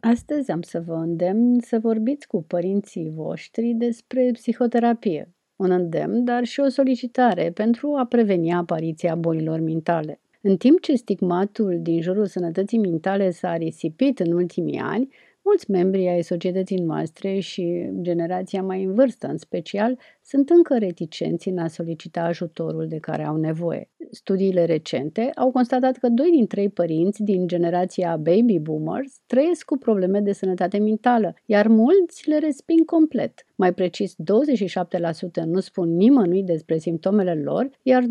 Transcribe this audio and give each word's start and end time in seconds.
Astăzi 0.00 0.50
am 0.50 0.62
să 0.62 0.80
vă 0.80 0.94
îndemn 0.94 1.60
să 1.60 1.78
vorbiți 1.78 2.26
cu 2.26 2.42
părinții 2.42 3.10
voștri 3.14 3.72
despre 3.72 4.30
psihoterapie. 4.32 5.32
Un 5.56 5.70
îndemn, 5.70 6.24
dar 6.24 6.44
și 6.44 6.60
o 6.60 6.68
solicitare 6.68 7.50
pentru 7.50 7.94
a 7.94 8.04
preveni 8.06 8.52
apariția 8.52 9.14
bolilor 9.14 9.60
mentale. 9.60 10.20
În 10.40 10.56
timp 10.56 10.80
ce 10.80 10.94
stigmatul 10.94 11.78
din 11.82 12.00
jurul 12.00 12.26
sănătății 12.26 12.78
mentale 12.78 13.30
s-a 13.30 13.56
risipit 13.56 14.18
în 14.18 14.32
ultimii 14.32 14.78
ani, 14.78 15.08
mulți 15.42 15.70
membri 15.70 16.08
ai 16.08 16.22
societății 16.22 16.78
noastre 16.78 17.38
și 17.38 17.90
generația 18.00 18.62
mai 18.62 18.82
în 18.82 18.94
vârstă 18.94 19.26
în 19.26 19.36
special 19.36 19.98
sunt 20.28 20.50
încă 20.50 20.78
reticenți 20.78 21.48
în 21.48 21.58
a 21.58 21.68
solicita 21.68 22.20
ajutorul 22.20 22.86
de 22.88 22.98
care 22.98 23.24
au 23.24 23.36
nevoie. 23.36 23.90
Studiile 24.10 24.64
recente 24.64 25.30
au 25.34 25.50
constatat 25.50 25.96
că 25.96 26.08
doi 26.08 26.30
din 26.30 26.46
trei 26.46 26.68
părinți 26.68 27.22
din 27.22 27.46
generația 27.46 28.16
baby 28.16 28.58
boomers 28.58 29.20
trăiesc 29.26 29.64
cu 29.64 29.76
probleme 29.76 30.20
de 30.20 30.32
sănătate 30.32 30.78
mentală, 30.78 31.34
iar 31.44 31.66
mulți 31.66 32.28
le 32.28 32.38
resping 32.38 32.84
complet. 32.84 33.46
Mai 33.54 33.74
precis, 33.74 34.14
27% 34.14 34.16
nu 35.44 35.60
spun 35.60 35.96
nimănui 35.96 36.42
despre 36.42 36.78
simptomele 36.78 37.34
lor, 37.34 37.70
iar 37.82 38.02
22% 38.02 38.06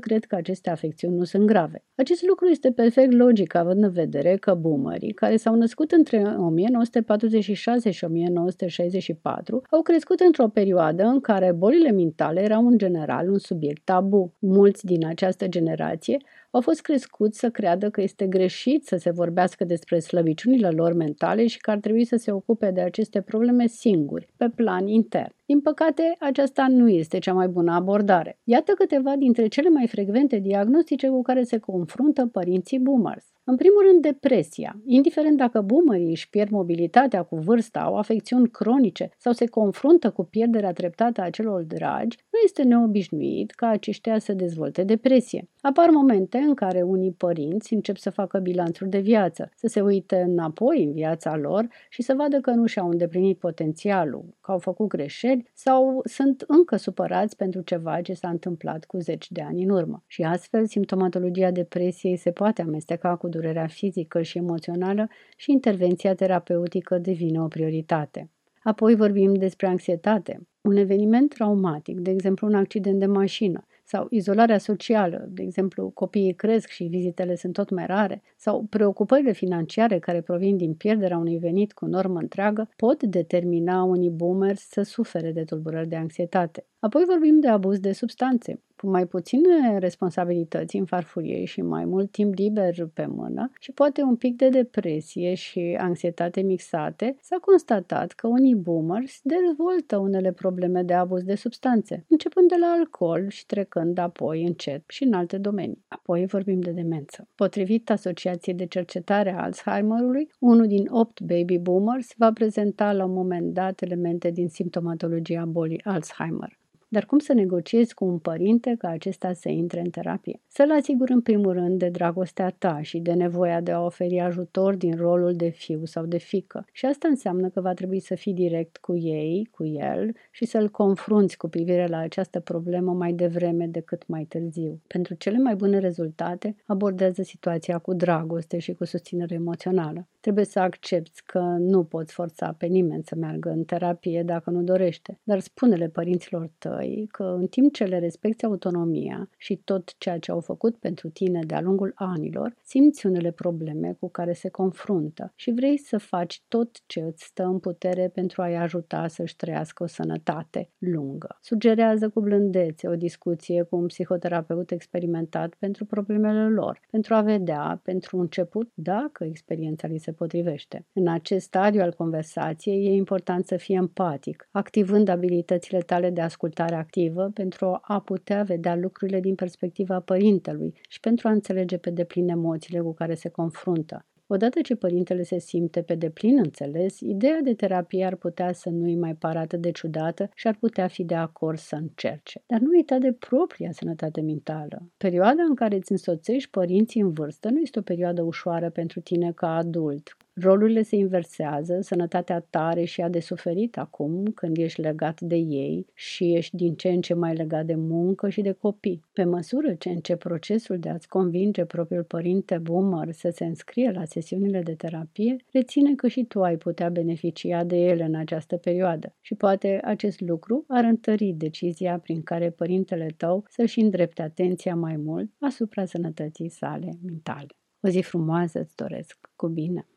cred 0.00 0.24
că 0.24 0.34
aceste 0.34 0.70
afecțiuni 0.70 1.16
nu 1.16 1.24
sunt 1.24 1.46
grave. 1.46 1.84
Acest 1.94 2.26
lucru 2.26 2.46
este 2.46 2.70
perfect 2.70 3.12
logic, 3.12 3.54
având 3.54 3.82
în 3.82 3.92
vedere 3.92 4.36
că 4.36 4.54
boomerii, 4.54 5.12
care 5.12 5.36
s-au 5.36 5.54
născut 5.54 5.90
între 5.90 6.18
1946 6.38 7.90
și 7.90 8.04
1964, 8.04 9.62
au 9.70 9.82
crescut 9.82 10.20
într-o 10.20 10.48
perioadă 10.48 10.93
perioadă 10.94 11.14
în 11.14 11.20
care 11.20 11.52
bolile 11.52 11.90
mentale 11.90 12.40
erau 12.40 12.66
în 12.66 12.78
general 12.78 13.30
un 13.30 13.38
subiect 13.38 13.84
tabu. 13.84 14.34
Mulți 14.38 14.84
din 14.84 15.06
această 15.06 15.48
generație 15.48 16.16
au 16.50 16.60
fost 16.60 16.80
crescuți 16.80 17.38
să 17.38 17.50
creadă 17.50 17.90
că 17.90 18.00
este 18.00 18.26
greșit 18.26 18.86
să 18.86 18.96
se 18.96 19.10
vorbească 19.10 19.64
despre 19.64 19.98
slăbiciunile 19.98 20.70
lor 20.70 20.92
mentale 20.92 21.46
și 21.46 21.58
că 21.58 21.70
ar 21.70 21.78
trebui 21.78 22.04
să 22.04 22.16
se 22.16 22.32
ocupe 22.32 22.70
de 22.70 22.80
aceste 22.80 23.20
probleme 23.20 23.66
singuri, 23.66 24.28
pe 24.36 24.48
plan 24.54 24.86
intern. 24.86 25.34
Din 25.46 25.60
păcate, 25.60 26.16
aceasta 26.18 26.66
nu 26.68 26.88
este 26.88 27.18
cea 27.18 27.32
mai 27.32 27.48
bună 27.48 27.72
abordare. 27.72 28.38
Iată 28.44 28.72
câteva 28.72 29.16
dintre 29.16 29.46
cele 29.46 29.68
mai 29.68 29.86
frecvente 29.86 30.38
diagnostice 30.38 31.08
cu 31.08 31.22
care 31.22 31.42
se 31.42 31.58
confruntă 31.58 32.26
părinții 32.26 32.78
boomers. 32.78 33.34
În 33.46 33.56
primul 33.56 33.82
rând, 33.90 34.02
depresia. 34.02 34.80
Indiferent 34.84 35.36
dacă 35.36 35.60
boomerii 35.60 36.10
își 36.10 36.30
pierd 36.30 36.50
mobilitatea 36.50 37.22
cu 37.22 37.36
vârsta, 37.36 37.80
au 37.80 37.96
afecțiuni 37.96 38.48
cronice 38.48 39.10
sau 39.18 39.32
se 39.32 39.46
confruntă 39.46 40.10
cu 40.10 40.24
pierderea 40.24 40.72
treptată 40.72 41.20
a 41.20 41.30
celor 41.30 41.62
dragi, 41.62 42.18
nu 42.32 42.38
este 42.44 42.62
neobișnuit 42.62 43.50
ca 43.50 43.66
aceștia 43.68 44.18
să 44.18 44.32
dezvolte 44.32 44.82
depresie. 44.82 45.48
Apar 45.60 45.88
momente 45.90 46.38
în 46.38 46.54
care 46.54 46.82
unii 46.82 47.12
părinți 47.12 47.74
încep 47.74 47.96
să 47.96 48.10
facă 48.10 48.38
bilanțuri 48.38 48.90
de 48.90 48.98
viață, 48.98 49.50
să 49.54 49.66
se 49.66 49.80
uite 49.80 50.24
înapoi 50.28 50.84
în 50.84 50.92
viața 50.92 51.36
lor 51.36 51.68
și 51.88 52.02
să 52.02 52.14
vadă 52.16 52.40
că 52.40 52.50
nu 52.50 52.66
și-au 52.66 52.88
îndeplinit 52.88 53.38
potențialul, 53.38 54.24
că 54.44 54.50
au 54.50 54.58
făcut 54.58 54.88
greșeli 54.88 55.50
sau 55.54 56.00
sunt 56.04 56.44
încă 56.46 56.76
supărați 56.76 57.36
pentru 57.36 57.60
ceva 57.60 58.00
ce 58.00 58.12
s-a 58.12 58.28
întâmplat 58.28 58.84
cu 58.84 58.98
zeci 58.98 59.30
de 59.30 59.42
ani 59.42 59.62
în 59.62 59.70
urmă. 59.70 60.02
Și 60.06 60.22
astfel, 60.22 60.66
simptomatologia 60.66 61.50
depresiei 61.50 62.16
se 62.16 62.30
poate 62.30 62.62
amesteca 62.62 63.16
cu 63.16 63.28
durerea 63.28 63.66
fizică 63.66 64.22
și 64.22 64.38
emoțională 64.38 65.08
și 65.36 65.50
intervenția 65.50 66.14
terapeutică 66.14 66.98
devine 66.98 67.40
o 67.40 67.46
prioritate. 67.46 68.30
Apoi 68.62 68.94
vorbim 68.94 69.34
despre 69.34 69.66
anxietate. 69.66 70.46
Un 70.60 70.76
eveniment 70.76 71.34
traumatic, 71.34 72.00
de 72.00 72.10
exemplu 72.10 72.46
un 72.46 72.54
accident 72.54 72.98
de 72.98 73.06
mașină, 73.06 73.66
sau 73.84 74.06
izolarea 74.10 74.58
socială, 74.58 75.26
de 75.30 75.42
exemplu, 75.42 75.90
copiii 75.90 76.34
cresc 76.34 76.68
și 76.68 76.84
vizitele 76.84 77.34
sunt 77.34 77.52
tot 77.52 77.70
mai 77.70 77.86
rare, 77.86 78.22
sau 78.36 78.66
preocupările 78.70 79.32
financiare 79.32 79.98
care 79.98 80.20
provin 80.20 80.56
din 80.56 80.74
pierderea 80.74 81.18
unui 81.18 81.38
venit 81.38 81.72
cu 81.72 81.86
normă 81.86 82.18
întreagă, 82.18 82.68
pot 82.76 83.02
determina 83.02 83.82
unii 83.82 84.10
boomers 84.10 84.68
să 84.68 84.82
sufere 84.82 85.32
de 85.32 85.44
tulburări 85.44 85.88
de 85.88 85.96
anxietate. 85.96 86.66
Apoi 86.78 87.04
vorbim 87.06 87.40
de 87.40 87.48
abuz 87.48 87.78
de 87.78 87.92
substanțe. 87.92 88.60
Cu 88.84 88.90
mai 88.90 89.06
puține 89.06 89.78
responsabilități 89.78 90.76
în 90.76 90.84
farfurie 90.84 91.44
și 91.44 91.62
mai 91.62 91.84
mult 91.84 92.10
timp 92.10 92.34
liber 92.34 92.74
pe 92.94 93.06
mână 93.06 93.50
și 93.60 93.72
poate 93.72 94.02
un 94.02 94.16
pic 94.16 94.36
de 94.36 94.48
depresie 94.48 95.34
și 95.34 95.76
anxietate 95.78 96.40
mixate, 96.40 97.16
s-a 97.20 97.36
constatat 97.40 98.12
că 98.12 98.26
unii 98.26 98.54
boomers 98.54 99.20
dezvoltă 99.22 99.96
unele 99.96 100.32
probleme 100.32 100.82
de 100.82 100.92
abuz 100.92 101.22
de 101.22 101.34
substanțe, 101.34 102.04
începând 102.08 102.48
de 102.48 102.54
la 102.60 102.66
alcool 102.66 103.28
și 103.28 103.46
trecând 103.46 103.98
apoi 103.98 104.44
încet 104.44 104.82
și 104.86 105.04
în 105.04 105.12
alte 105.12 105.38
domenii. 105.38 105.84
Apoi 105.88 106.26
vorbim 106.26 106.60
de 106.60 106.70
demență. 106.70 107.28
Potrivit 107.34 107.90
Asociației 107.90 108.54
de 108.54 108.66
Cercetare 108.66 109.32
a 109.32 109.42
Alzheimerului, 109.42 110.28
unul 110.38 110.66
din 110.66 110.86
opt 110.90 111.20
baby 111.20 111.58
boomers 111.58 112.08
va 112.16 112.32
prezenta 112.32 112.92
la 112.92 113.04
un 113.04 113.12
moment 113.12 113.52
dat 113.54 113.82
elemente 113.82 114.30
din 114.30 114.48
simptomatologia 114.48 115.44
bolii 115.44 115.84
Alzheimer. 115.84 116.62
Dar 116.94 117.04
cum 117.04 117.18
să 117.18 117.32
negociezi 117.32 117.94
cu 117.94 118.04
un 118.04 118.18
părinte 118.18 118.74
ca 118.78 118.88
acesta 118.88 119.32
să 119.32 119.48
intre 119.48 119.80
în 119.80 119.90
terapie? 119.90 120.40
Să-l 120.46 120.70
asiguri 120.70 121.12
în 121.12 121.20
primul 121.20 121.52
rând 121.52 121.78
de 121.78 121.88
dragostea 121.88 122.50
ta 122.58 122.82
și 122.82 122.98
de 122.98 123.12
nevoia 123.12 123.60
de 123.60 123.70
a 123.70 123.84
oferi 123.84 124.20
ajutor 124.20 124.74
din 124.74 124.96
rolul 124.96 125.32
de 125.32 125.48
fiu 125.48 125.84
sau 125.84 126.04
de 126.06 126.18
fică. 126.18 126.64
Și 126.72 126.86
asta 126.86 127.08
înseamnă 127.08 127.48
că 127.48 127.60
va 127.60 127.74
trebui 127.74 128.00
să 128.00 128.14
fii 128.14 128.32
direct 128.34 128.76
cu 128.76 128.96
ei, 128.96 129.48
cu 129.50 129.64
el 129.64 130.12
și 130.30 130.44
să-l 130.44 130.68
confrunți 130.70 131.36
cu 131.36 131.48
privire 131.48 131.86
la 131.86 131.98
această 131.98 132.40
problemă 132.40 132.92
mai 132.92 133.12
devreme 133.12 133.66
decât 133.66 134.06
mai 134.06 134.24
târziu. 134.24 134.80
Pentru 134.86 135.14
cele 135.14 135.38
mai 135.38 135.54
bune 135.54 135.78
rezultate, 135.78 136.56
abordează 136.66 137.22
situația 137.22 137.78
cu 137.78 137.94
dragoste 137.94 138.58
și 138.58 138.72
cu 138.72 138.84
susținere 138.84 139.34
emoțională. 139.34 140.08
Trebuie 140.20 140.44
să 140.44 140.60
accepti 140.60 141.22
că 141.26 141.38
nu 141.58 141.84
poți 141.84 142.12
forța 142.12 142.54
pe 142.58 142.66
nimeni 142.66 143.04
să 143.04 143.14
meargă 143.14 143.50
în 143.50 143.64
terapie 143.64 144.22
dacă 144.22 144.50
nu 144.50 144.62
dorește, 144.62 145.18
dar 145.22 145.40
spune-le 145.40 145.88
părinților 145.88 146.50
tăi 146.58 146.83
că 147.10 147.22
în 147.22 147.46
timp 147.46 147.72
ce 147.72 147.84
le 147.84 147.98
respecti 147.98 148.44
autonomia 148.44 149.28
și 149.36 149.56
tot 149.56 149.94
ceea 149.98 150.18
ce 150.18 150.30
au 150.30 150.40
făcut 150.40 150.76
pentru 150.76 151.08
tine 151.08 151.40
de-a 151.46 151.60
lungul 151.60 151.92
anilor, 151.94 152.54
simți 152.62 153.06
unele 153.06 153.30
probleme 153.30 153.96
cu 154.00 154.10
care 154.10 154.32
se 154.32 154.48
confruntă 154.48 155.32
și 155.34 155.50
vrei 155.50 155.78
să 155.78 155.98
faci 155.98 156.42
tot 156.48 156.82
ce 156.86 157.00
îți 157.00 157.24
stă 157.24 157.42
în 157.42 157.58
putere 157.58 158.08
pentru 158.08 158.42
a-i 158.42 158.56
ajuta 158.56 159.06
să-și 159.08 159.36
trăiască 159.36 159.82
o 159.82 159.86
sănătate 159.86 160.70
lungă. 160.78 161.38
Sugerează 161.40 162.08
cu 162.08 162.20
blândețe 162.20 162.88
o 162.88 162.96
discuție 162.96 163.62
cu 163.62 163.76
un 163.76 163.86
psihoterapeut 163.86 164.70
experimentat 164.70 165.54
pentru 165.58 165.84
problemele 165.84 166.48
lor, 166.48 166.80
pentru 166.90 167.14
a 167.14 167.20
vedea, 167.20 167.80
pentru 167.82 168.18
început, 168.18 168.70
dacă 168.74 169.24
experiența 169.24 169.88
li 169.88 169.98
se 169.98 170.12
potrivește. 170.12 170.86
În 170.92 171.08
acest 171.08 171.44
stadiu 171.44 171.80
al 171.80 171.92
conversației 171.92 172.86
e 172.86 172.90
important 172.90 173.46
să 173.46 173.56
fii 173.56 173.74
empatic, 173.74 174.48
activând 174.50 175.08
abilitățile 175.08 175.78
tale 175.78 176.10
de 176.10 176.20
ascultare 176.20 176.63
activă 176.72 177.30
pentru 177.34 177.78
a 177.82 178.00
putea 178.00 178.42
vedea 178.42 178.76
lucrurile 178.76 179.20
din 179.20 179.34
perspectiva 179.34 180.00
părintelui 180.00 180.74
și 180.88 181.00
pentru 181.00 181.28
a 181.28 181.30
înțelege 181.30 181.78
pe 181.78 181.90
deplin 181.90 182.28
emoțiile 182.28 182.80
cu 182.80 182.92
care 182.92 183.14
se 183.14 183.28
confruntă. 183.28 184.04
Odată 184.26 184.60
ce 184.60 184.74
părintele 184.74 185.22
se 185.22 185.38
simte 185.38 185.82
pe 185.82 185.94
deplin 185.94 186.38
înțeles, 186.38 187.00
ideea 187.00 187.40
de 187.42 187.54
terapie 187.54 188.04
ar 188.04 188.16
putea 188.16 188.52
să 188.52 188.70
nu-i 188.70 188.94
mai 188.94 189.14
pară 189.14 189.38
atât 189.38 189.60
de 189.60 189.70
ciudată 189.70 190.30
și 190.34 190.46
ar 190.46 190.56
putea 190.60 190.86
fi 190.86 191.04
de 191.04 191.14
acord 191.14 191.58
să 191.58 191.74
încerce. 191.74 192.42
Dar 192.46 192.60
nu 192.60 192.68
uita 192.70 192.98
de 192.98 193.12
propria 193.12 193.72
sănătate 193.72 194.20
mentală. 194.20 194.90
Perioada 194.96 195.42
în 195.48 195.54
care 195.54 195.76
îți 195.76 195.90
însoțești 195.90 196.50
părinții 196.50 197.00
în 197.00 197.12
vârstă 197.12 197.48
nu 197.48 197.60
este 197.60 197.78
o 197.78 197.82
perioadă 197.82 198.22
ușoară 198.22 198.70
pentru 198.70 199.00
tine 199.00 199.32
ca 199.32 199.56
adult, 199.56 200.16
Rolurile 200.40 200.82
se 200.82 200.96
inversează, 200.96 201.78
sănătatea 201.80 202.40
tare 202.40 202.84
și 202.84 203.00
a 203.00 203.08
de 203.08 203.20
suferit 203.20 203.78
acum 203.78 204.24
când 204.24 204.56
ești 204.56 204.80
legat 204.80 205.20
de 205.20 205.36
ei 205.36 205.86
și 205.92 206.34
ești 206.34 206.56
din 206.56 206.74
ce 206.74 206.88
în 206.88 207.00
ce 207.00 207.14
mai 207.14 207.34
legat 207.34 207.66
de 207.66 207.74
muncă 207.74 208.28
și 208.28 208.40
de 208.40 208.52
copii. 208.52 209.04
Pe 209.12 209.24
măsură 209.24 209.74
ce 209.74 209.88
începe 209.88 210.28
procesul 210.28 210.78
de 210.78 210.88
a-ți 210.88 211.08
convinge 211.08 211.64
propriul 211.64 212.04
părinte 212.04 212.58
boomer 212.58 213.12
să 213.12 213.30
se 213.30 213.44
înscrie 213.44 213.90
la 213.90 214.04
sesiunile 214.04 214.62
de 214.62 214.74
terapie, 214.74 215.36
reține 215.52 215.94
că 215.94 216.08
și 216.08 216.24
tu 216.24 216.42
ai 216.42 216.56
putea 216.56 216.88
beneficia 216.88 217.64
de 217.64 217.76
ele 217.76 218.04
în 218.04 218.14
această 218.14 218.56
perioadă 218.56 219.14
și 219.20 219.34
poate 219.34 219.80
acest 219.84 220.20
lucru 220.20 220.64
ar 220.68 220.84
întări 220.84 221.32
decizia 221.36 221.98
prin 221.98 222.22
care 222.22 222.50
părintele 222.50 223.06
tău 223.16 223.44
să-și 223.48 223.80
îndrepte 223.80 224.22
atenția 224.22 224.74
mai 224.74 224.96
mult 224.96 225.30
asupra 225.38 225.84
sănătății 225.84 226.48
sale 226.48 226.98
mentale. 227.02 227.46
O 227.80 227.88
zi 227.88 228.00
frumoasă 228.00 228.60
îți 228.60 228.76
doresc, 228.76 229.30
cu 229.36 229.48
bine! 229.48 229.88